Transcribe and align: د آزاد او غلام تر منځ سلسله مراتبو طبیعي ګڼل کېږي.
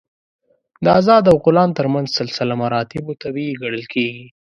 د 0.83 0.85
آزاد 0.99 1.23
او 1.31 1.37
غلام 1.45 1.69
تر 1.79 1.87
منځ 1.93 2.07
سلسله 2.17 2.53
مراتبو 2.63 3.11
طبیعي 3.23 3.53
ګڼل 3.61 3.85
کېږي. 3.93 4.25